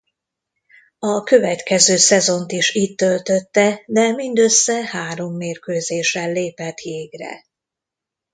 [0.99, 7.45] A következő szezont is itt töltötte de mindössze három mérkőzésen lépett jégre.